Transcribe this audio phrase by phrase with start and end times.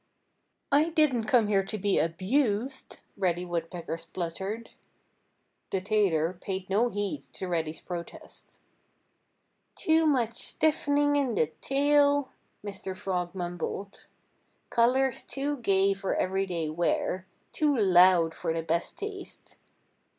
[0.71, 4.71] "I didn't come here to be abused!" Reddy Woodpecker spluttered.
[5.69, 8.59] The tailor paid no heed to Reddy's protest.
[9.75, 12.29] "Too much stiffening in the tail!"
[12.65, 12.97] Mr.
[12.97, 14.07] Frog mumbled.
[14.71, 17.27] "Colors too gay for everyday wear!
[17.51, 19.59] Too loud for the best taste!"